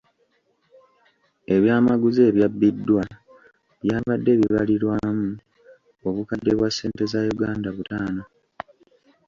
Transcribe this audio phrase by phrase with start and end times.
[1.55, 3.03] Ebyamaguzi ebyabbiddwa
[3.83, 5.29] byabadde bibalirirwamu
[6.07, 8.23] obukadde bwa ssente za Uganda butaano.